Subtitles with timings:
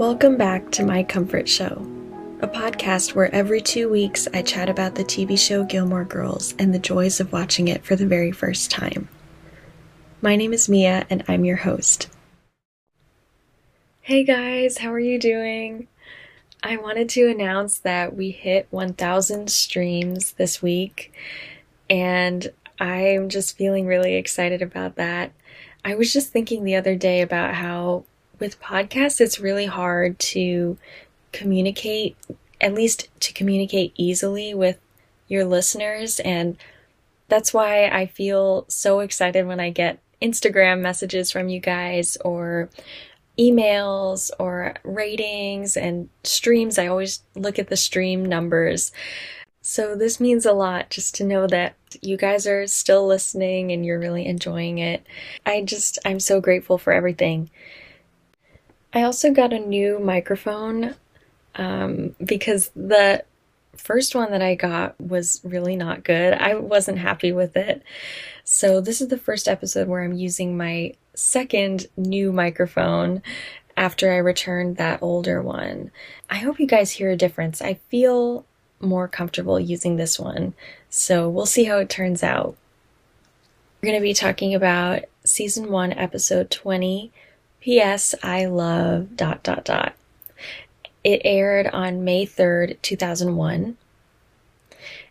[0.00, 1.86] Welcome back to My Comfort Show,
[2.40, 6.72] a podcast where every two weeks I chat about the TV show Gilmore Girls and
[6.72, 9.10] the joys of watching it for the very first time.
[10.22, 12.08] My name is Mia and I'm your host.
[14.00, 15.86] Hey guys, how are you doing?
[16.62, 21.12] I wanted to announce that we hit 1,000 streams this week,
[21.90, 25.32] and I'm just feeling really excited about that.
[25.84, 28.04] I was just thinking the other day about how
[28.40, 30.78] with podcasts, it's really hard to
[31.32, 32.16] communicate,
[32.60, 34.78] at least to communicate easily with
[35.28, 36.18] your listeners.
[36.20, 36.56] And
[37.28, 42.68] that's why I feel so excited when I get Instagram messages from you guys or
[43.38, 46.78] emails or ratings and streams.
[46.78, 48.92] I always look at the stream numbers.
[49.62, 53.84] So this means a lot just to know that you guys are still listening and
[53.84, 55.06] you're really enjoying it.
[55.46, 57.50] I just, I'm so grateful for everything.
[58.92, 60.96] I also got a new microphone
[61.54, 63.24] um, because the
[63.76, 66.34] first one that I got was really not good.
[66.34, 67.82] I wasn't happy with it.
[68.44, 73.22] So, this is the first episode where I'm using my second new microphone
[73.76, 75.90] after I returned that older one.
[76.28, 77.62] I hope you guys hear a difference.
[77.62, 78.44] I feel
[78.80, 80.54] more comfortable using this one.
[80.88, 82.56] So, we'll see how it turns out.
[83.80, 87.12] We're going to be talking about season 1, episode 20
[87.60, 88.14] P.S.
[88.22, 89.94] I love dot dot dot.
[91.04, 93.76] It aired on May 3rd, 2001.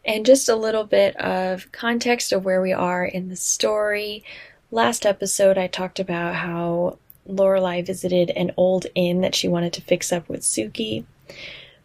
[0.06, 4.24] And just a little bit of context of where we are in the story.
[4.72, 6.98] Last episode, I talked about how
[7.28, 11.06] Lorelai visited an old inn that she wanted to fix up with Sookie.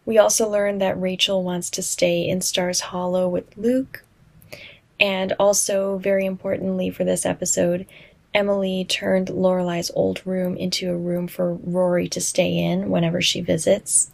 [0.05, 4.03] We also learned that Rachel wants to stay in Stars Hollow with Luke.
[4.99, 7.85] And also, very importantly for this episode,
[8.35, 13.39] Emily turned Lorelai's old room into a room for Rory to stay in whenever she
[13.39, 14.11] visits.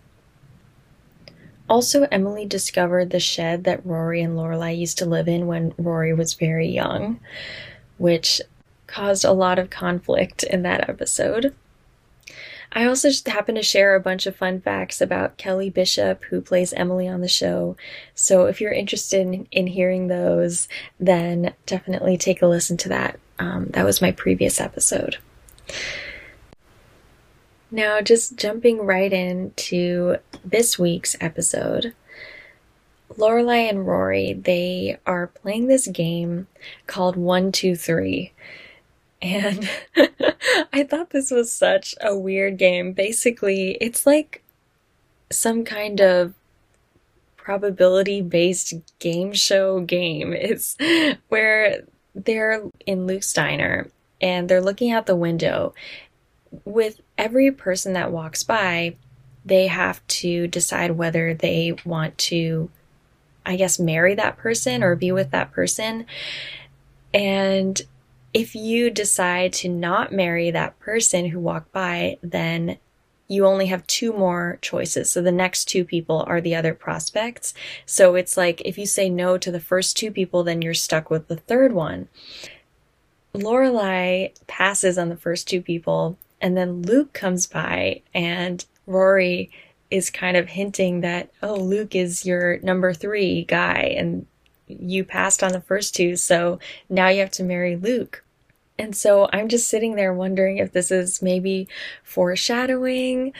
[1.67, 6.13] Also, Emily discovered the shed that Rory and Lorelai used to live in when Rory
[6.13, 7.19] was very young,
[7.97, 8.39] which
[8.85, 11.55] caused a lot of conflict in that episode.
[12.73, 16.41] I also just happened to share a bunch of fun facts about Kelly Bishop, who
[16.41, 17.75] plays Emily on the show.
[18.13, 20.67] So if you're interested in, in hearing those,
[20.99, 23.19] then definitely take a listen to that.
[23.41, 25.17] Um, that was my previous episode.
[27.71, 31.95] Now, just jumping right into this week's episode,
[33.17, 36.45] Lorelai and Rory, they are playing this game
[36.85, 38.31] called One, Two, Three.
[39.23, 39.67] And
[40.71, 42.93] I thought this was such a weird game.
[42.93, 44.43] Basically, it's like
[45.31, 46.35] some kind of
[47.37, 50.31] probability based game show game.
[50.31, 50.77] It's
[51.29, 51.81] where
[52.15, 53.89] they're in Luke's diner
[54.21, 55.73] and they're looking out the window.
[56.65, 58.95] With every person that walks by,
[59.45, 62.69] they have to decide whether they want to,
[63.45, 66.05] I guess, marry that person or be with that person.
[67.13, 67.81] And
[68.33, 72.77] if you decide to not marry that person who walked by, then
[73.31, 75.09] you only have two more choices.
[75.09, 77.53] So the next two people are the other prospects.
[77.85, 81.09] So it's like if you say no to the first two people, then you're stuck
[81.09, 82.09] with the third one.
[83.33, 89.49] Lorelai passes on the first two people, and then Luke comes by, and Rory
[89.89, 94.25] is kind of hinting that, oh, Luke is your number three guy, and
[94.67, 96.59] you passed on the first two, so
[96.89, 98.25] now you have to marry Luke.
[98.81, 101.67] And so I'm just sitting there wondering if this is maybe
[102.03, 103.31] foreshadowing.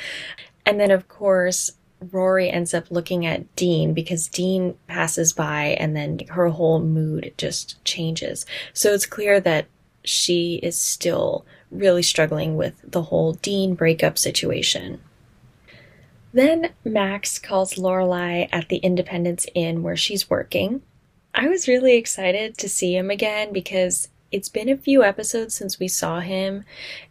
[0.68, 1.72] And then, of course,
[2.12, 7.34] Rory ends up looking at Dean because Dean passes by and then her whole mood
[7.40, 8.46] just changes.
[8.74, 9.66] So it's clear that
[10.04, 15.02] she is still really struggling with the whole Dean breakup situation.
[16.34, 20.84] Then Max calls Lorelai at the Independence Inn where she's working.
[21.34, 25.80] I was really excited to see him again because it's been a few episodes since
[25.80, 26.66] we saw him,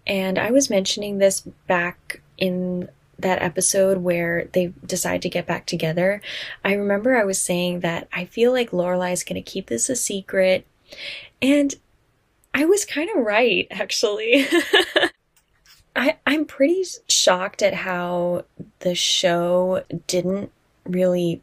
[0.06, 2.88] and I was mentioning this back in
[3.18, 6.22] that episode where they decide to get back together.
[6.64, 9.88] I remember I was saying that I feel like Lorelai is going to keep this
[9.90, 10.66] a secret,
[11.42, 11.74] and
[12.54, 14.46] I was kind of right, actually.
[15.96, 18.44] I, I'm pretty shocked at how
[18.80, 20.52] the show didn't
[20.84, 21.42] really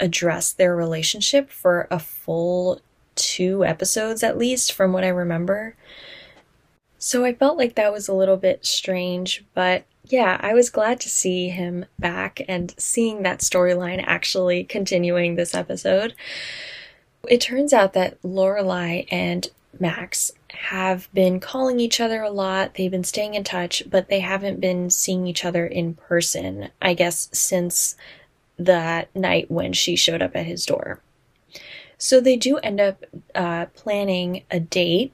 [0.00, 2.80] address their relationship for a full
[3.16, 5.76] two episodes at least, from what I remember.
[6.98, 11.00] So I felt like that was a little bit strange, but yeah, I was glad
[11.00, 16.14] to see him back and seeing that storyline actually continuing this episode.
[17.28, 19.48] It turns out that Lorelai and
[19.80, 22.74] Max have been calling each other a lot.
[22.74, 26.94] They've been staying in touch, but they haven't been seeing each other in person, I
[26.94, 27.96] guess, since
[28.58, 31.00] that night when she showed up at his door.
[31.98, 33.04] So they do end up
[33.34, 35.12] uh, planning a date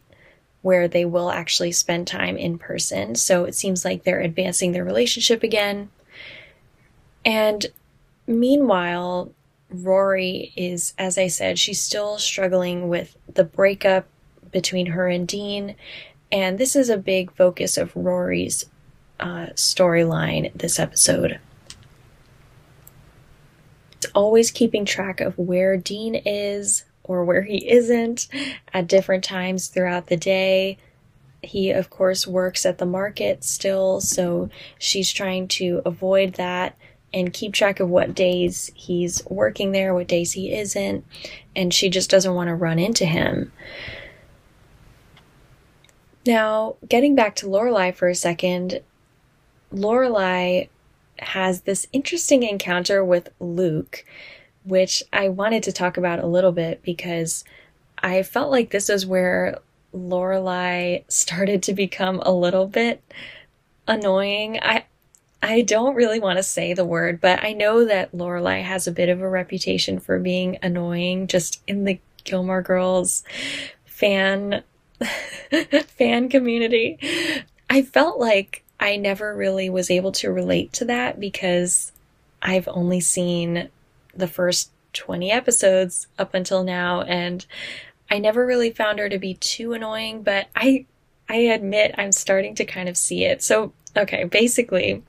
[0.62, 3.15] where they will actually spend time in person.
[3.15, 5.91] So it seems like they're advancing their relationship again.
[7.25, 7.67] And
[8.27, 9.32] meanwhile,
[9.71, 14.06] Rory is, as I said, she's still struggling with the breakup
[14.50, 15.77] between her and Dean.
[16.32, 18.67] And this is a big focus of Rory's
[19.19, 21.38] uh, storyline this episode.
[24.00, 28.29] It's always keeping track of where Dean is or where he isn't
[28.73, 30.79] at different times throughout the day.
[31.43, 34.49] He, of course, works at the market still, so
[34.79, 36.79] she's trying to avoid that
[37.12, 41.05] and keep track of what days he's working there, what days he isn't,
[41.55, 43.53] and she just doesn't want to run into him.
[46.25, 48.81] Now, getting back to Lorelai for a second,
[49.70, 50.70] Lorelai
[51.20, 54.05] has this interesting encounter with Luke,
[54.64, 57.44] which I wanted to talk about a little bit because
[57.99, 59.58] I felt like this is where
[59.94, 63.02] Lorelai started to become a little bit
[63.87, 64.58] annoying.
[64.62, 64.84] I
[65.43, 68.93] I don't really want to say the word, but I know that Lorelai has a
[68.93, 73.25] bit of a reputation for being annoying just in the Gilmore Girls
[73.87, 74.62] fan
[75.87, 76.99] fan community.
[77.70, 81.93] I felt like I never really was able to relate to that because
[82.41, 83.69] I've only seen
[84.15, 87.44] the first 20 episodes up until now and
[88.11, 90.87] I never really found her to be too annoying, but I
[91.29, 93.41] I admit I'm starting to kind of see it.
[93.41, 95.05] So, okay, basically,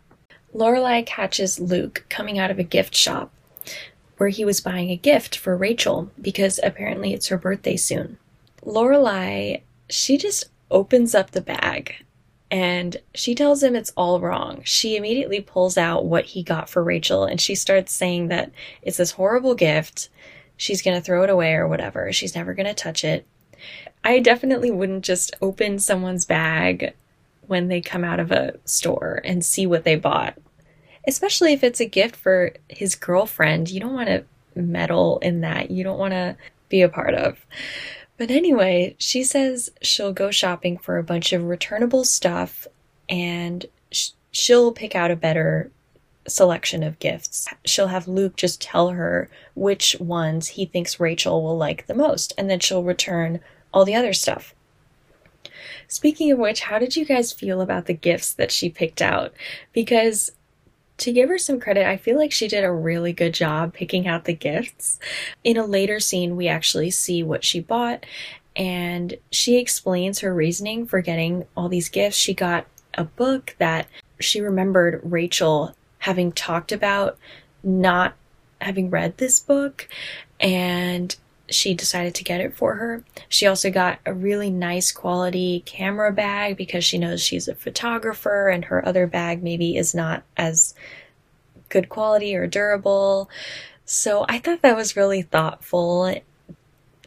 [0.53, 3.33] Lorelai catches Luke coming out of a gift shop
[4.18, 8.19] where he was buying a gift for Rachel because apparently it's her birthday soon.
[8.63, 11.95] Lorelai, she just opens up the bag
[12.51, 14.62] and she tells him it's all wrong.
[14.65, 18.51] She immediately pulls out what he got for Rachel and she starts saying that
[18.81, 20.09] it's this horrible gift.
[20.57, 22.12] She's going to throw it away or whatever.
[22.12, 23.25] She's never going to touch it.
[24.03, 26.94] I definitely wouldn't just open someone's bag
[27.48, 30.38] when they come out of a store and see what they bought.
[31.07, 33.71] Especially if it's a gift for his girlfriend.
[33.71, 34.25] You don't want to
[34.56, 35.71] meddle in that.
[35.71, 36.36] You don't want to
[36.68, 37.45] be a part of.
[38.17, 42.67] But anyway, she says she'll go shopping for a bunch of returnable stuff
[43.09, 45.71] and sh- she'll pick out a better
[46.27, 47.47] selection of gifts.
[47.65, 52.33] She'll have Luke just tell her which ones he thinks Rachel will like the most,
[52.37, 53.39] and then she'll return
[53.73, 54.53] all the other stuff.
[55.87, 59.33] Speaking of which, how did you guys feel about the gifts that she picked out?
[59.73, 60.31] Because
[61.01, 64.07] to give her some credit, I feel like she did a really good job picking
[64.07, 65.00] out the gifts.
[65.44, 68.06] In a later scene, we actually see what she bought,
[68.56, 72.18] and she explains her reasoning for getting all these gifts.
[72.18, 73.88] She got a book that
[74.19, 77.18] she remembered Rachel having talked about
[77.63, 78.13] not
[78.59, 79.88] having read this book,
[80.39, 81.15] and
[81.53, 83.03] she decided to get it for her.
[83.30, 88.50] She also got a really nice quality camera bag because she knows she's a photographer
[88.50, 90.74] and her other bag maybe is not as
[91.69, 93.30] good quality or durable.
[93.86, 96.15] So I thought that was really thoughtful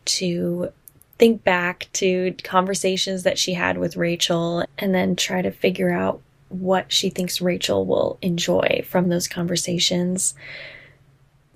[0.04, 0.72] to
[1.18, 6.20] think back to conversations that she had with Rachel and then try to figure out
[6.48, 10.34] what she thinks Rachel will enjoy from those conversations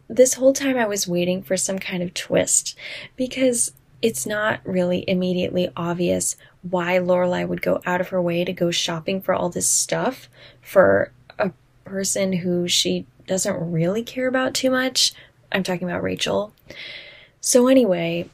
[0.09, 2.77] this whole time I was waiting for some kind of twist
[3.17, 8.53] because it's not really immediately obvious why Lorelai would go out of her way to
[8.53, 10.29] go shopping for all this stuff
[10.62, 11.50] for a
[11.85, 15.12] person who she doesn't really care about too much.
[15.53, 16.53] I'm talking about Rachel.
[17.41, 18.29] So, anyway,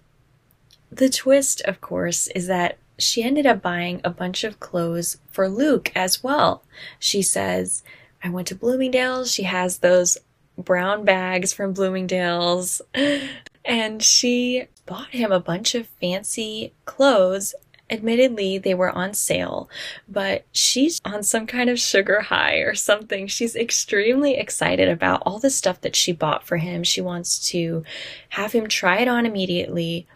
[0.90, 5.48] the twist, of course, is that she ended up buying a bunch of clothes for
[5.48, 6.62] Luke as well.
[6.98, 7.82] She says,
[8.22, 9.32] I went to Bloomingdale's.
[9.32, 10.18] She has those
[10.58, 12.82] brown bags from Bloomingdale's.
[13.66, 17.54] And she bought him a bunch of fancy clothes.
[17.88, 19.68] Admittedly, they were on sale,
[20.08, 23.26] but she's on some kind of sugar high or something.
[23.26, 26.82] She's extremely excited about all the stuff that she bought for him.
[26.82, 27.84] She wants to
[28.30, 30.06] have him try it on immediately.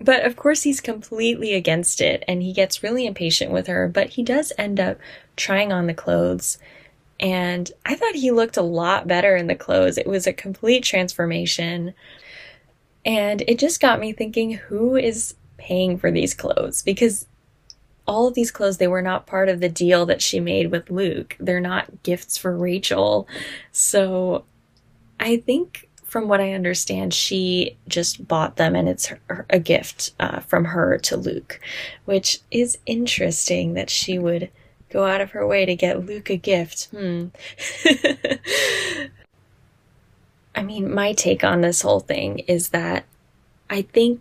[0.00, 3.88] But of course, he's completely against it and he gets really impatient with her.
[3.88, 4.98] But he does end up
[5.36, 6.58] trying on the clothes
[7.20, 9.98] and I thought he looked a lot better in the clothes.
[9.98, 11.94] It was a complete transformation.
[13.04, 16.82] And it just got me thinking who is paying for these clothes?
[16.82, 17.26] Because
[18.06, 20.90] all of these clothes, they were not part of the deal that she made with
[20.90, 21.36] Luke.
[21.38, 23.26] They're not gifts for Rachel.
[23.72, 24.44] So
[25.20, 30.12] I think from what I understand, she just bought them and it's her, a gift
[30.20, 31.60] uh, from her to Luke,
[32.04, 34.50] which is interesting that she would
[34.94, 36.88] go out of her way to get Luke a gift.
[36.92, 37.26] Hmm.
[40.54, 43.04] I mean, my take on this whole thing is that
[43.68, 44.20] I think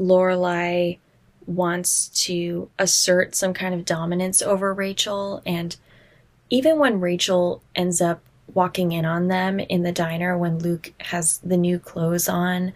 [0.00, 0.96] Lorelai
[1.46, 5.76] wants to assert some kind of dominance over Rachel and
[6.48, 8.22] even when Rachel ends up
[8.54, 12.72] walking in on them in the diner when Luke has the new clothes on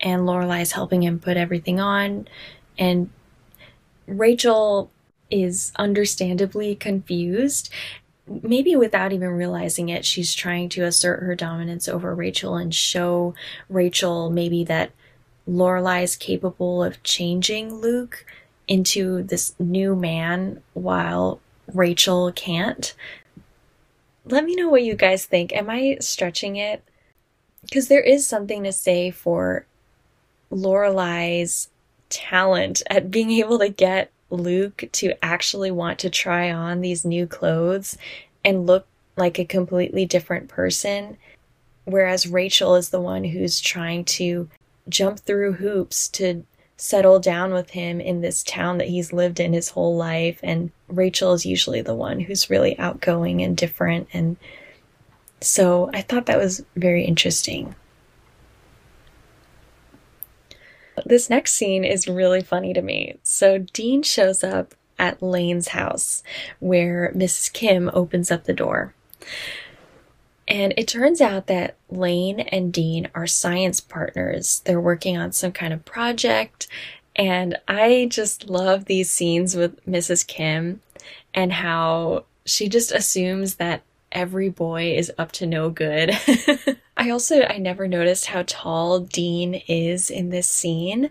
[0.00, 2.26] and Lorelai's helping him put everything on
[2.78, 3.10] and
[4.06, 4.90] Rachel
[5.30, 7.70] is understandably confused
[8.42, 13.34] maybe without even realizing it she's trying to assert her dominance over Rachel and show
[13.68, 14.92] Rachel maybe that
[15.48, 18.24] Lorelai is capable of changing Luke
[18.68, 21.40] into this new man while
[21.72, 22.94] Rachel can't
[24.24, 25.52] let me know what you guys think.
[25.52, 26.82] Am I stretching it?
[27.62, 29.66] Because there is something to say for
[30.50, 31.68] Lorelai's
[32.08, 37.26] talent at being able to get Luke to actually want to try on these new
[37.26, 37.96] clothes
[38.44, 41.16] and look like a completely different person.
[41.84, 44.48] Whereas Rachel is the one who's trying to
[44.88, 46.44] jump through hoops to
[46.76, 50.40] settle down with him in this town that he's lived in his whole life.
[50.42, 54.08] And Rachel is usually the one who's really outgoing and different.
[54.12, 54.36] And
[55.40, 57.74] so I thought that was very interesting.
[61.10, 63.18] This next scene is really funny to me.
[63.24, 66.22] So Dean shows up at Lane's house
[66.60, 67.52] where Mrs.
[67.52, 68.94] Kim opens up the door.
[70.46, 74.62] And it turns out that Lane and Dean are science partners.
[74.64, 76.68] They're working on some kind of project.
[77.16, 80.24] And I just love these scenes with Mrs.
[80.24, 80.80] Kim
[81.34, 86.10] and how she just assumes that every boy is up to no good.
[86.96, 91.10] I also I never noticed how tall Dean is in this scene.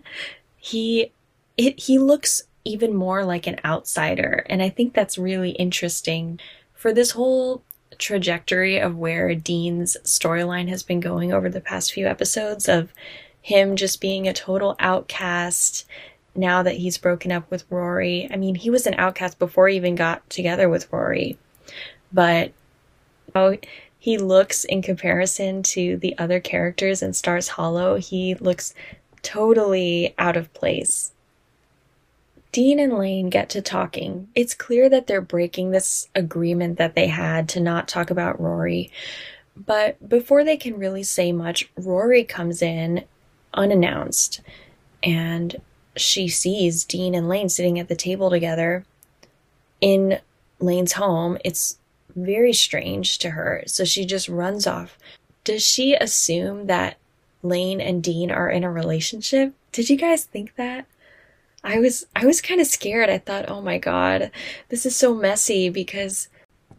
[0.56, 1.12] He
[1.56, 6.38] it he looks even more like an outsider and I think that's really interesting
[6.74, 7.62] for this whole
[7.98, 12.92] trajectory of where Dean's storyline has been going over the past few episodes of
[13.42, 15.86] him just being a total outcast
[16.34, 18.28] now that he's broken up with Rory.
[18.30, 21.38] I mean, he was an outcast before he even got together with Rory,
[22.12, 22.52] but
[23.34, 23.56] how
[23.98, 28.74] he looks in comparison to the other characters in Stars Hollow, he looks
[29.22, 31.12] totally out of place.
[32.52, 34.28] Dean and Lane get to talking.
[34.34, 38.90] It's clear that they're breaking this agreement that they had to not talk about Rory.
[39.56, 43.04] But before they can really say much, Rory comes in
[43.54, 44.40] unannounced
[45.02, 45.56] and
[45.96, 48.84] she sees Dean and Lane sitting at the table together
[49.80, 50.20] in
[50.58, 51.38] Lane's home.
[51.44, 51.78] It's
[52.14, 53.62] very strange to her.
[53.66, 54.98] So she just runs off.
[55.44, 56.96] Does she assume that
[57.42, 59.54] Lane and Dean are in a relationship?
[59.72, 60.86] Did you guys think that?
[61.62, 63.10] I was I was kind of scared.
[63.10, 64.30] I thought, "Oh my god,
[64.68, 66.28] this is so messy because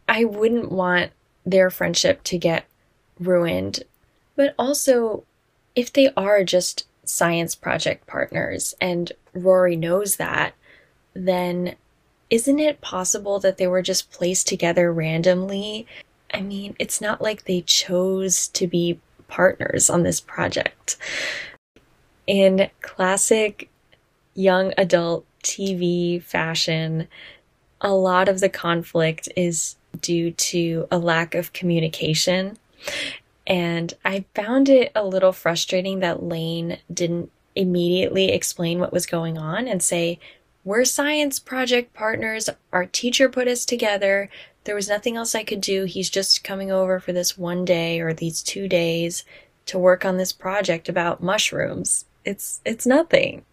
[0.08, 1.12] I wouldn't want
[1.46, 2.66] their friendship to get
[3.20, 3.84] ruined."
[4.36, 5.24] But also,
[5.76, 10.54] if they are just science project partners and Rory knows that,
[11.14, 11.76] then
[12.32, 15.86] isn't it possible that they were just placed together randomly?
[16.34, 20.98] I mean, it's not like they chose to be partners on this project.
[22.26, 23.70] In classic
[24.34, 27.10] young adult TV fashion,
[27.82, 32.58] a lot of the conflict is due to a lack of communication.
[33.46, 39.38] And I found it a little frustrating that Lane didn't immediately explain what was going
[39.38, 40.20] on and say,
[40.64, 42.50] We're science project partners.
[42.72, 44.30] Our teacher put us together.
[44.64, 45.86] There was nothing else I could do.
[45.86, 49.26] He's just coming over for this one day or these two days
[49.66, 52.06] to work on this project about mushrooms.
[52.26, 53.44] It's it's nothing.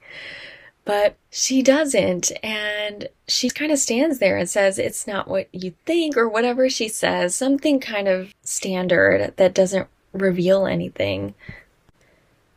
[0.85, 2.33] But she doesn't.
[2.43, 6.69] And she kind of stands there and says, It's not what you think, or whatever
[6.69, 11.35] she says, something kind of standard that doesn't reveal anything.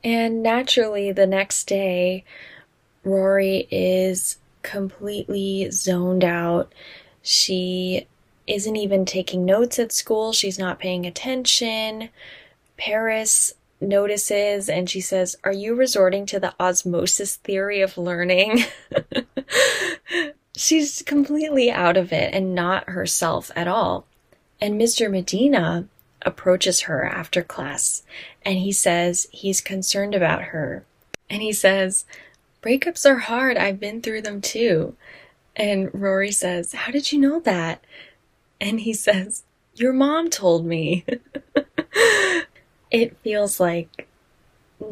[0.03, 2.24] And naturally, the next day,
[3.03, 6.74] Rory is completely zoned out.
[7.22, 8.08] She
[8.48, 12.10] isn't even taking notes at school, she's not paying attention.
[12.77, 18.63] Paris notices and she says, Are you resorting to the osmosis theory of learning?
[20.56, 24.06] She's completely out of it and not herself at all.
[24.60, 25.10] And Mr.
[25.10, 25.88] Medina
[26.24, 28.03] approaches her after class
[28.46, 30.86] and he says he's concerned about her.
[31.30, 32.06] And he says,
[32.62, 33.58] Breakups are hard.
[33.58, 34.96] I've been through them too.
[35.56, 37.84] And Rory says, How did you know that?
[38.60, 39.44] And he says,
[39.75, 41.06] Your mom told me.
[42.91, 44.08] it feels like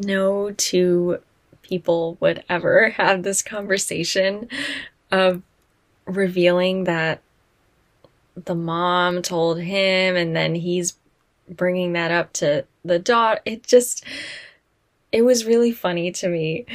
[0.02, 1.18] no two
[1.62, 4.48] people would ever have this conversation
[5.10, 5.42] of
[6.06, 7.20] revealing that
[8.36, 10.94] the mom told him and then he's
[11.48, 13.40] bringing that up to the daughter.
[13.44, 14.04] It just,
[15.12, 16.66] it was really funny to me.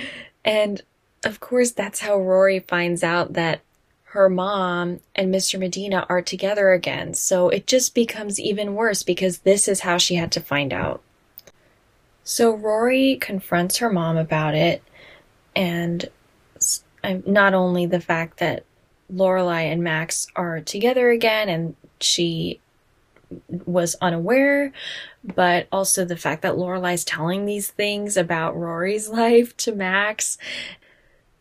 [0.45, 0.81] And
[1.25, 3.61] of course, that's how Rory finds out that
[4.03, 5.59] her mom and Mr.
[5.59, 7.13] Medina are together again.
[7.15, 11.01] So it just becomes even worse because this is how she had to find out.
[12.23, 14.81] So Rory confronts her mom about it,
[15.55, 16.09] and
[17.03, 18.63] um, not only the fact that
[19.13, 22.59] Lorelai and Max are together again and she
[23.49, 24.71] was unaware,
[25.23, 30.37] but also the fact that Lorelai's telling these things about Rory's life to Max.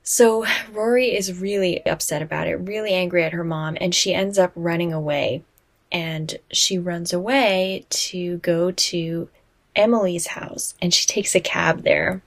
[0.02, 4.38] So Rory is really upset about it, really angry at her mom, and she ends
[4.38, 5.42] up running away.
[5.90, 9.28] And she runs away to go to
[9.76, 12.22] Emily's house and she takes a cab there.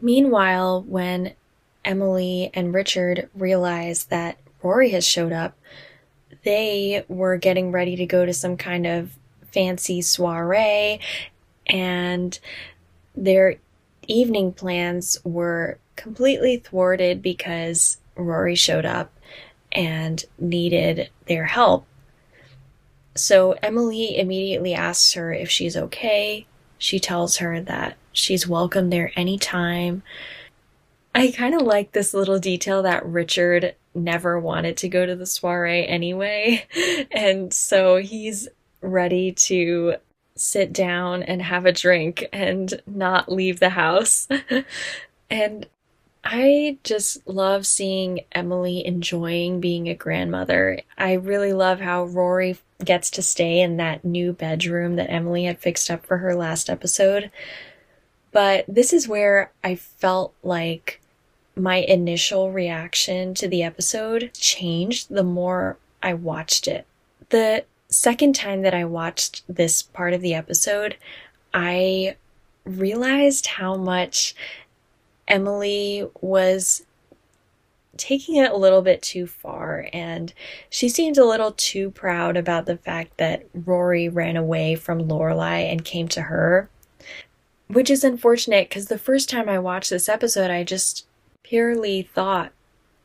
[0.00, 1.34] Meanwhile, when
[1.84, 5.56] Emily and Richard realize that Rory has showed up,
[6.46, 9.10] they were getting ready to go to some kind of
[9.50, 11.00] fancy soiree
[11.66, 12.38] and
[13.16, 13.56] their
[14.06, 19.12] evening plans were completely thwarted because Rory showed up
[19.72, 21.84] and needed their help.
[23.16, 26.46] So Emily immediately asks her if she's okay.
[26.78, 30.04] She tells her that she's welcome there anytime.
[31.12, 35.26] I kind of like this little detail that Richard never wanted to go to the
[35.26, 36.66] soiree anyway.
[37.10, 38.48] And so he's
[38.80, 39.96] ready to
[40.34, 44.28] sit down and have a drink and not leave the house.
[45.30, 45.66] and
[46.22, 50.80] I just love seeing Emily enjoying being a grandmother.
[50.98, 55.58] I really love how Rory gets to stay in that new bedroom that Emily had
[55.58, 57.30] fixed up for her last episode.
[58.32, 61.00] But this is where I felt like
[61.56, 66.86] my initial reaction to the episode changed the more I watched it.
[67.30, 70.96] The second time that I watched this part of the episode,
[71.54, 72.16] I
[72.64, 74.34] realized how much
[75.26, 76.84] Emily was
[77.96, 80.34] taking it a little bit too far, and
[80.68, 85.70] she seemed a little too proud about the fact that Rory ran away from Lorelai
[85.70, 86.68] and came to her.
[87.68, 91.05] Which is unfortunate because the first time I watched this episode, I just
[91.48, 92.52] purely thought,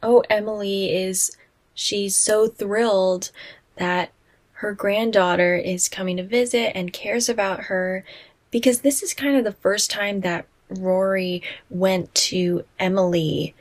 [0.01, 1.35] oh, Emily is,
[1.73, 3.31] she's so thrilled
[3.75, 4.11] that
[4.53, 8.03] her granddaughter is coming to visit and cares about her
[8.51, 13.53] because this is kind of the first time that Rory went to Emily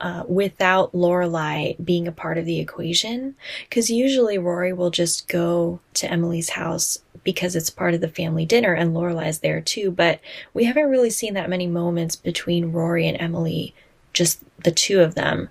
[0.00, 3.34] uh, without Lorelai being a part of the equation.
[3.68, 8.46] Because usually Rory will just go to Emily's house because it's part of the family
[8.46, 9.90] dinner and Lorelai's there too.
[9.90, 10.20] But
[10.52, 13.74] we haven't really seen that many moments between Rory and Emily,
[14.16, 15.48] just the two of them.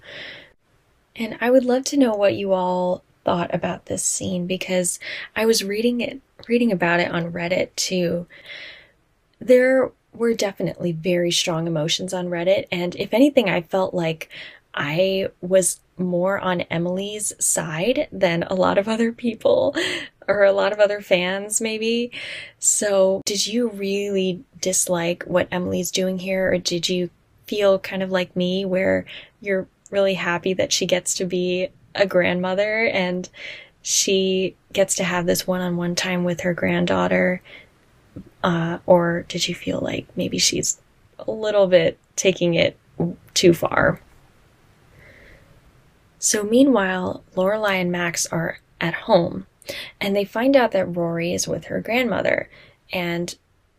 [1.15, 4.99] And I would love to know what you all thought about this scene because
[5.35, 8.27] I was reading it, reading about it on Reddit too.
[9.39, 12.65] There were definitely very strong emotions on Reddit.
[12.71, 14.29] And if anything, I felt like
[14.73, 19.75] I was more on Emily's side than a lot of other people
[20.27, 22.11] or a lot of other fans, maybe.
[22.59, 27.09] So, did you really dislike what Emily's doing here, or did you
[27.47, 29.05] feel kind of like me where
[29.41, 33.29] you're really happy that she gets to be a grandmother and
[33.81, 37.41] she gets to have this one on one time with her granddaughter
[38.43, 40.79] uh, or did you feel like maybe she's
[41.19, 42.77] a little bit taking it
[43.33, 43.99] too far?
[46.19, 49.47] So meanwhile, Lorelai and Max are at home
[49.99, 52.49] and they find out that Rory is with her grandmother.
[52.93, 53.35] And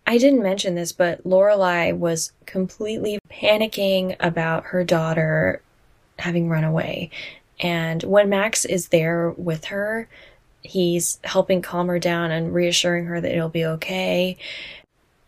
[0.07, 5.61] I didn't mention this, but Lorelai was completely panicking about her daughter
[6.19, 7.11] having run away.
[7.61, 10.09] And when Max is there with her,
[10.63, 14.37] he's helping calm her down and reassuring her that it'll be okay.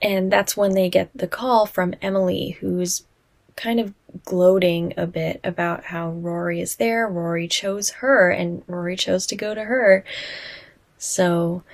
[0.00, 3.04] And that's when they get the call from Emily, who's
[3.56, 3.92] kind of
[4.24, 7.08] gloating a bit about how Rory is there.
[7.08, 10.04] Rory chose her, and Rory chose to go to her.
[10.98, 11.64] So,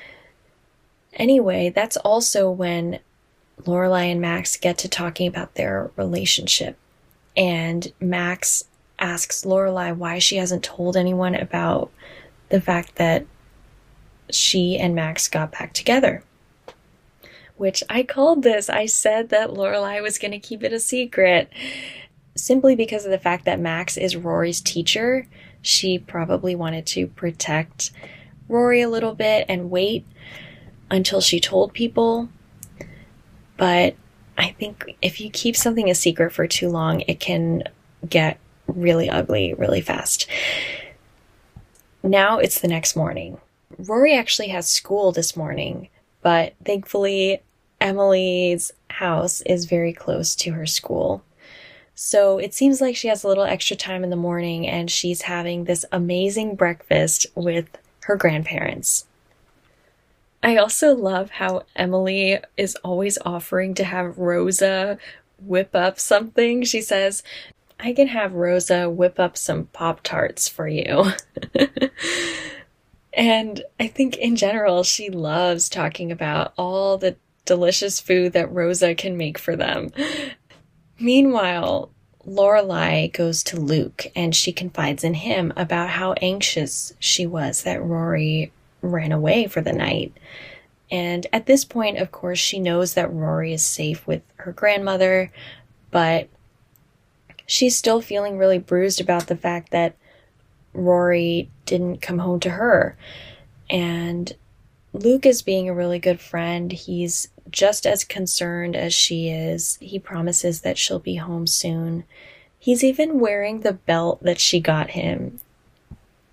[1.14, 3.00] anyway, that's also when
[3.62, 6.76] Lorelai and Max get to talking about their relationship.
[7.36, 8.64] And Max
[8.98, 11.90] asks Lorelai why she hasn't told anyone about
[12.48, 13.26] the fact that
[14.30, 16.22] she and Max got back together.
[17.56, 18.68] Which I called this.
[18.68, 21.48] I said that Lorelai was going to keep it a secret.
[22.36, 25.28] Simply because of the fact that Max is Rory's teacher,
[25.62, 27.92] she probably wanted to protect
[28.48, 30.04] Rory a little bit and wait.
[30.90, 32.28] Until she told people.
[33.56, 33.94] But
[34.36, 37.64] I think if you keep something a secret for too long, it can
[38.08, 40.26] get really ugly really fast.
[42.02, 43.38] Now it's the next morning.
[43.78, 45.88] Rory actually has school this morning,
[46.22, 47.42] but thankfully,
[47.80, 51.22] Emily's house is very close to her school.
[51.94, 55.22] So it seems like she has a little extra time in the morning and she's
[55.22, 57.66] having this amazing breakfast with
[58.00, 59.06] her grandparents.
[60.44, 64.98] I also love how Emily is always offering to have Rosa
[65.38, 66.64] whip up something.
[66.64, 67.22] She says,
[67.80, 71.12] I can have Rosa whip up some Pop Tarts for you.
[73.14, 78.94] and I think in general, she loves talking about all the delicious food that Rosa
[78.94, 79.92] can make for them.
[80.98, 81.90] Meanwhile,
[82.26, 87.82] Lorelai goes to Luke and she confides in him about how anxious she was that
[87.82, 88.52] Rory
[88.92, 90.12] ran away for the night.
[90.90, 95.32] And at this point, of course, she knows that Rory is safe with her grandmother,
[95.90, 96.28] but
[97.46, 99.96] she's still feeling really bruised about the fact that
[100.72, 102.96] Rory didn't come home to her.
[103.70, 104.34] And
[104.92, 106.70] Luke is being a really good friend.
[106.70, 109.78] He's just as concerned as she is.
[109.80, 112.04] He promises that she'll be home soon.
[112.58, 115.40] He's even wearing the belt that she got him.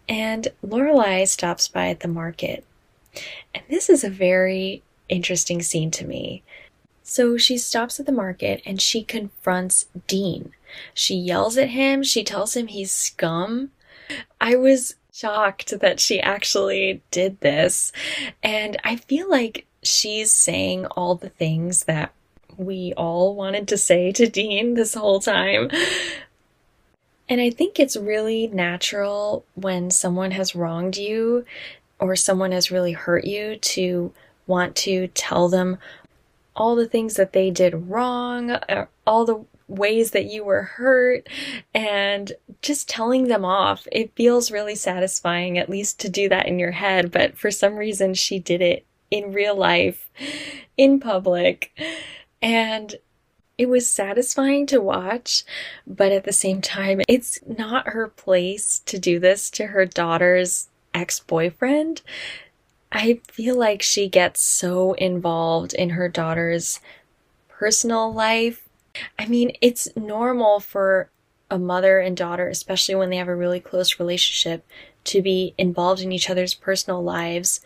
[0.08, 2.66] And Lorelai stops by at the market.
[3.54, 6.44] And this is a very interesting scene to me.
[7.04, 10.54] So she stops at the market and she confronts Dean.
[10.94, 13.72] She yells at him, she tells him he's scum.
[14.40, 17.92] I was shocked that she actually did this.
[18.42, 22.14] And I feel like she's saying all the things that
[22.58, 25.70] we all wanted to say to Dean this whole time.
[27.32, 31.46] And I think it's really natural when someone has wronged you
[31.98, 34.12] or someone has really hurt you to
[34.48, 35.78] want to tell them
[36.58, 41.30] all the things that they did wrong, uh, all the ways that you were hurt,
[41.74, 43.88] and just telling them off.
[43.94, 47.78] It feels really satisfying, at least to do that in your head, but for some
[47.78, 50.10] reason, she did it in real life,
[50.76, 51.72] in public.
[52.42, 52.94] And
[53.62, 55.44] it was satisfying to watch,
[55.86, 60.68] but at the same time, it's not her place to do this to her daughter's
[60.96, 62.02] ex boyfriend.
[62.92, 66.80] I feel like she gets so involved in her daughter's
[67.50, 68.68] personal life.
[69.20, 71.12] I mean, it's normal for
[71.52, 74.66] a mother and daughter, especially when they have a really close relationship,
[75.04, 77.62] to be involved in each other's personal lives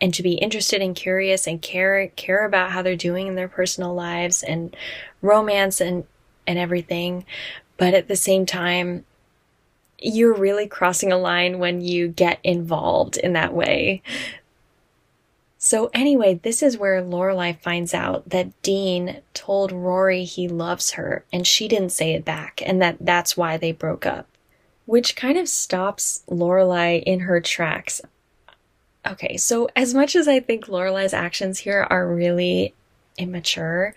[0.00, 3.48] and to be interested and curious and care care about how they're doing in their
[3.48, 4.76] personal lives and
[5.22, 6.04] romance and
[6.46, 7.24] and everything
[7.76, 9.04] but at the same time
[10.00, 14.02] you're really crossing a line when you get involved in that way
[15.64, 21.24] so anyway, this is where Lorelai finds out that Dean told Rory he loves her
[21.32, 24.28] and she didn't say it back and that that's why they broke up.
[24.84, 28.02] Which kind of stops Lorelai in her tracks.
[29.06, 32.74] Okay, so as much as I think Lorelai's actions here are really
[33.18, 33.94] immature,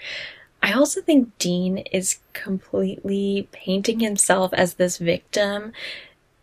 [0.62, 5.72] I also think Dean is completely painting himself as this victim,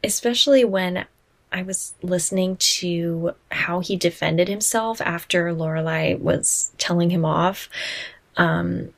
[0.02, 1.06] especially when
[1.52, 7.68] I was listening to how he defended himself after Lorelai was telling him off.
[8.36, 8.94] Um,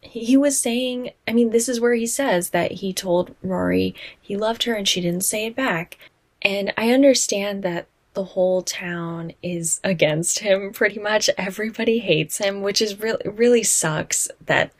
[0.00, 4.36] he was saying, I mean, this is where he says that he told Rory he
[4.36, 5.98] loved her and she didn't say it back.
[6.42, 11.30] And I understand that the whole town is against him pretty much.
[11.38, 14.72] Everybody hates him, which is really really sucks that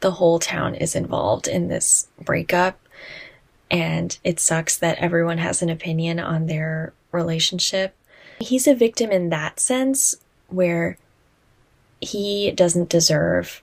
[0.00, 2.78] the whole town is involved in this breakup.
[3.70, 7.94] And it sucks that everyone has an opinion on their relationship.
[8.40, 10.14] He's a victim in that sense
[10.48, 10.96] where
[12.00, 13.62] he doesn't deserve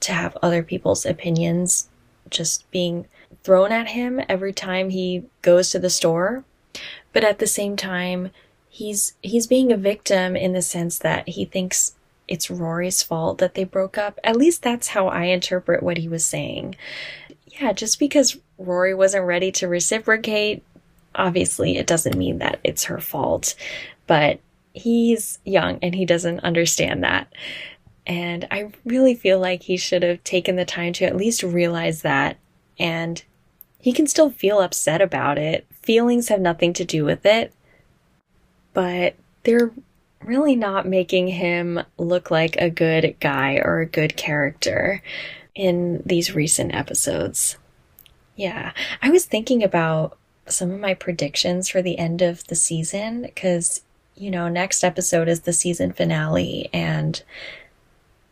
[0.00, 1.88] to have other people's opinions
[2.30, 3.06] just being
[3.42, 6.44] thrown at him every time he goes to the store
[7.12, 8.30] but at the same time,
[8.68, 11.94] he's he's being a victim in the sense that he thinks
[12.28, 14.18] it's Rory's fault that they broke up.
[14.24, 16.76] At least that's how I interpret what he was saying.
[17.46, 20.62] Yeah, just because Rory wasn't ready to reciprocate,
[21.14, 23.54] obviously it doesn't mean that it's her fault.
[24.06, 24.40] But
[24.72, 27.30] he's young and he doesn't understand that.
[28.06, 32.02] And I really feel like he should have taken the time to at least realize
[32.02, 32.36] that.
[32.78, 33.22] And
[33.78, 37.52] he can still feel upset about it feelings have nothing to do with it,
[38.72, 39.72] but they're
[40.24, 45.02] really not making him look like a good guy or a good character
[45.54, 47.58] in these recent episodes.
[48.36, 50.16] Yeah, I was thinking about
[50.46, 53.82] some of my predictions for the end of the season because
[54.14, 57.22] you know, next episode is the season finale and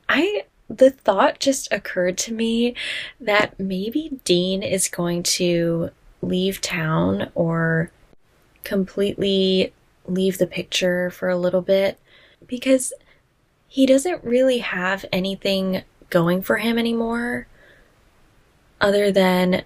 [0.08, 2.74] I the thought just occurred to me
[3.20, 5.90] that maybe Dean is going to
[6.22, 7.90] leave town or
[8.64, 9.72] completely
[10.06, 11.98] leave the picture for a little bit
[12.46, 12.92] because
[13.68, 17.46] he doesn't really have anything going for him anymore
[18.80, 19.62] other than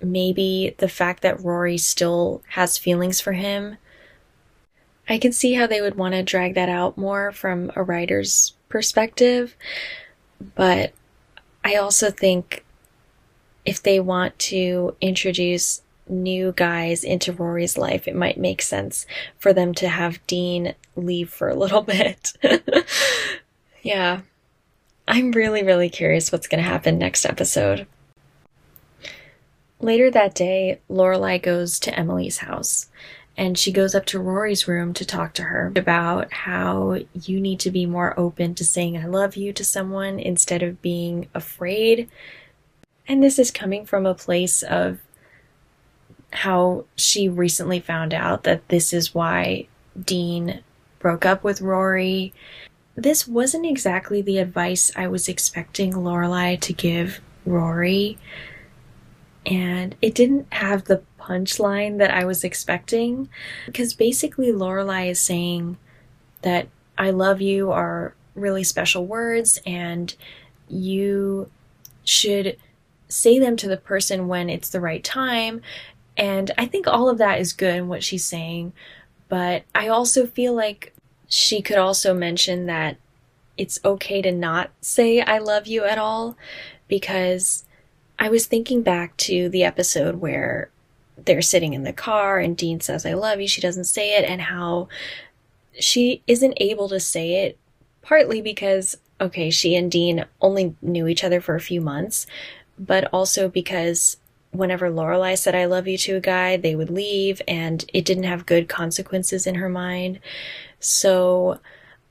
[0.00, 3.76] maybe the fact that Rory still has feelings for him.
[5.08, 8.54] I can see how they would want to drag that out more from a writer's
[8.68, 9.56] perspective,
[10.54, 10.92] but
[11.64, 12.64] I also think
[13.64, 19.06] if they want to introduce new guys into Rory's life, it might make sense
[19.38, 22.32] for them to have Dean leave for a little bit.
[23.82, 24.20] yeah.
[25.08, 27.86] I'm really, really curious what's going to happen next episode.
[29.80, 32.88] Later that day, Lorelai goes to Emily's house
[33.36, 37.60] and she goes up to Rory's room to talk to her about how you need
[37.60, 42.08] to be more open to saying I love you to someone instead of being afraid.
[43.06, 44.98] And this is coming from a place of
[46.32, 49.66] how she recently found out that this is why
[50.04, 50.62] Dean
[50.98, 52.32] broke up with Rory.
[52.94, 58.18] This wasn't exactly the advice I was expecting Lorelai to give Rory
[59.46, 63.28] and it didn't have the punchline that I was expecting
[63.66, 65.78] because basically Lorelai is saying
[66.42, 70.14] that I love you are really special words and
[70.68, 71.50] you
[72.04, 72.56] should
[73.08, 75.62] say them to the person when it's the right time
[76.16, 78.72] and I think all of that is good in what she's saying
[79.28, 80.94] but I also feel like
[81.28, 82.96] she could also mention that
[83.56, 86.36] it's okay to not say I love you at all
[86.88, 87.64] because
[88.18, 90.70] I was thinking back to the episode where
[91.16, 93.48] they're sitting in the car and Dean says, I love you.
[93.48, 94.88] She doesn't say it, and how
[95.78, 97.58] she isn't able to say it,
[98.02, 102.26] partly because, okay, she and Dean only knew each other for a few months,
[102.78, 104.18] but also because
[104.58, 108.24] whenever Lorelai said I love you to a guy, they would leave and it didn't
[108.24, 110.20] have good consequences in her mind.
[110.80, 111.60] So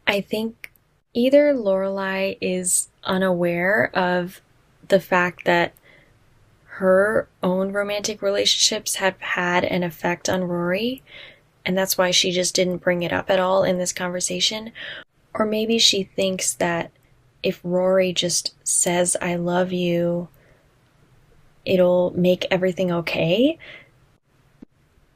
[0.08, 0.71] I think
[1.13, 4.41] either Lorelai is unaware of
[4.88, 5.73] the fact that
[6.65, 11.01] her own romantic relationships have had an effect on Rory,
[11.65, 14.73] and that's why she just didn't bring it up at all in this conversation.
[15.34, 16.91] Or maybe she thinks that
[17.41, 20.27] if Rory just says, I love you,
[21.65, 23.58] it'll make everything okay.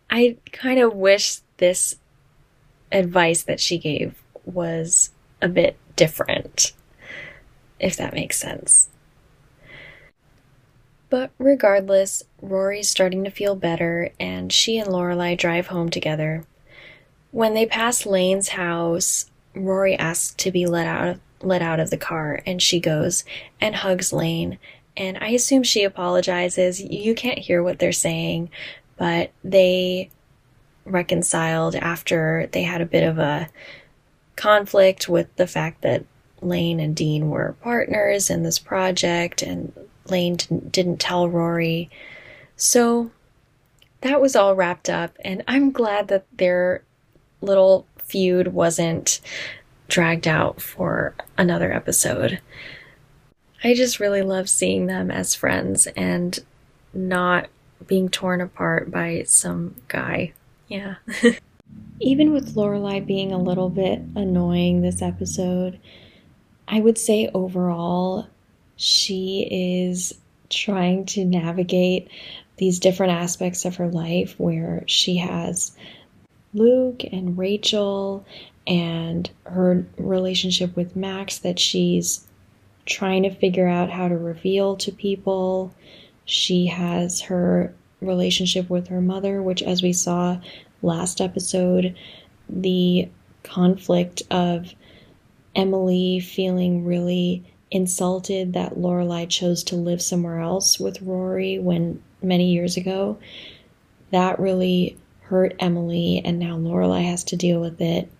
[0.10, 1.98] I kind of wish this
[2.92, 6.74] advice that she gave was a bit different,
[7.80, 8.90] if that makes sense.
[11.10, 16.46] But regardless, Rory's starting to feel better, and she and Lorelai drive home together.
[17.32, 21.98] When they pass Lane's house, Rory asks to be let out let out of the
[21.98, 23.24] car, and she goes
[23.62, 24.60] and hugs Lane.
[25.00, 26.82] And I assume she apologizes.
[26.82, 28.50] You can't hear what they're saying,
[28.98, 30.10] but they
[30.84, 33.50] reconciled after they had a bit of a
[34.36, 36.04] conflict with the fact that
[36.42, 39.72] Lane and Dean were partners in this project, and
[40.06, 40.38] Lane
[40.70, 41.90] didn't, tell Rory.
[42.58, 43.12] So
[44.02, 46.84] that was all wrapped up, and I'm glad that their
[47.42, 49.22] little feud wasn't
[49.88, 52.40] dragged out for another episode.
[53.64, 56.38] I just really love seeing them as friends and
[56.94, 57.48] not
[57.88, 60.34] being torn apart by some guy.
[60.68, 60.96] Yeah.
[62.00, 65.80] Even with Lorelai being a little bit annoying this episode,
[66.68, 68.28] I would say overall
[68.76, 69.48] she
[69.92, 70.14] is
[70.50, 72.10] trying to navigate
[72.58, 75.76] these different aspects of her life where she has
[76.54, 78.26] Luke and Rachel
[78.66, 82.28] and her relationship with Max that she's
[82.90, 85.74] trying to figure out how to reveal to people.
[86.26, 90.40] She has her relationship with her mother, which, as we saw
[90.82, 91.96] last episode,
[92.50, 93.08] the
[93.44, 94.74] conflict of
[95.56, 102.52] Emily feeling really insulted that Lorelai chose to live somewhere else with Rory when many
[102.52, 103.18] years ago.
[104.12, 108.12] That really hurt Emily, and now Lorelai has to deal with it.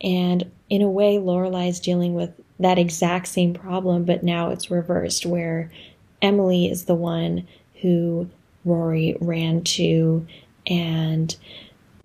[0.00, 4.70] And in a way, Lorelai is dealing with that exact same problem, but now it's
[4.70, 5.70] reversed, where
[6.22, 7.46] Emily is the one
[7.82, 8.28] who
[8.64, 10.26] Rory ran to,
[10.66, 11.36] and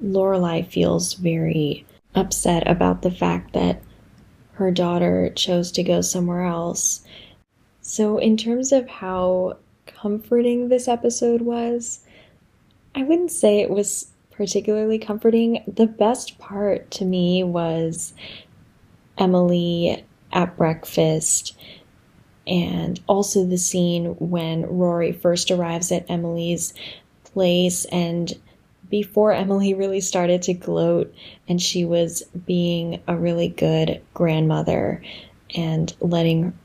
[0.01, 1.85] Lorelai feels very
[2.15, 3.81] upset about the fact that
[4.53, 7.03] her daughter chose to go somewhere else.
[7.81, 12.01] So, in terms of how comforting this episode was,
[12.93, 15.63] I wouldn't say it was particularly comforting.
[15.67, 18.13] The best part to me was
[19.17, 21.55] Emily at breakfast
[22.47, 26.73] and also the scene when Rory first arrives at Emily's
[27.23, 28.33] place and
[28.89, 31.13] before Emily really started to gloat
[31.47, 35.01] and she was being a really good grandmother
[35.55, 36.57] and letting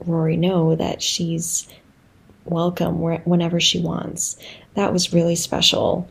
[0.00, 1.68] Rory know that she's
[2.44, 4.36] welcome whenever she wants.
[4.74, 6.08] That was really special.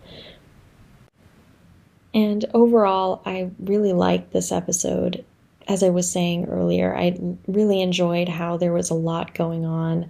[2.14, 5.26] And overall, I really liked this episode.
[5.68, 10.10] As I was saying earlier, I really enjoyed how there was a lot going on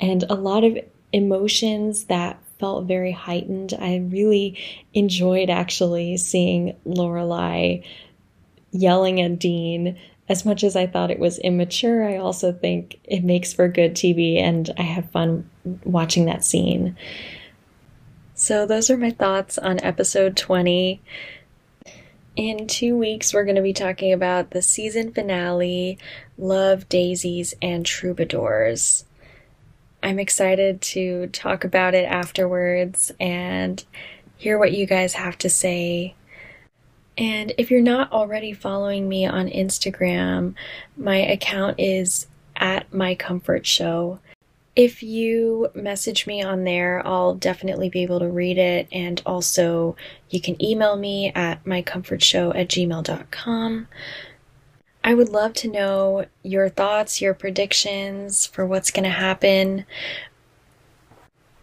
[0.00, 0.78] and a lot of
[1.12, 3.74] emotions that felt very heightened.
[3.78, 4.58] I really
[4.92, 7.84] enjoyed actually seeing Lorelai
[8.72, 9.98] yelling at Dean.
[10.28, 13.94] As much as I thought it was immature, I also think it makes for good
[13.94, 15.48] TV, and I have fun
[15.84, 16.96] watching that scene.
[18.34, 21.00] So, those are my thoughts on episode 20.
[22.36, 25.98] In two weeks, we're going to be talking about the season finale
[26.36, 29.04] Love, Daisies, and Troubadours.
[30.02, 33.84] I'm excited to talk about it afterwards and
[34.36, 36.16] hear what you guys have to say.
[37.16, 40.54] And if you're not already following me on Instagram,
[40.96, 44.18] my account is at my comfort show.
[44.76, 48.88] If you message me on there, I'll definitely be able to read it.
[48.90, 49.94] And also,
[50.30, 53.86] you can email me at mycomfortshow at gmail.com.
[55.04, 59.86] I would love to know your thoughts, your predictions for what's going to happen.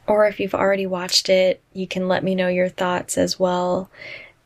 [0.08, 3.90] Or if you've already watched it, you can let me know your thoughts as well.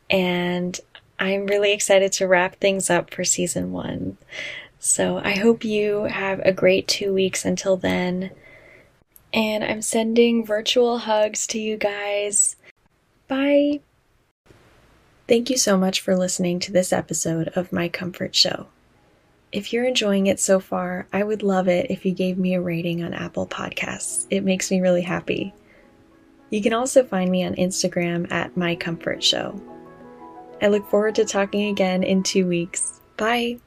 [0.10, 0.80] And
[1.19, 4.17] I'm really excited to wrap things up for season one.
[4.80, 8.32] So I hope you have a great two weeks until then
[9.36, 12.56] and I'm sending virtual hugs to you guys.
[13.28, 13.82] Bye.
[15.28, 18.67] Thank you so much for listening to this episode of My Comfort Show.
[19.52, 22.62] If you're enjoying it so far, I would love it if you gave me a
[22.62, 24.26] rating on Apple Podcasts.
[24.30, 25.54] It makes me really happy.
[26.50, 29.60] You can also find me on Instagram at My Comfort Show.
[30.62, 33.02] I look forward to talking again in two weeks.
[33.17, 33.60] Bye.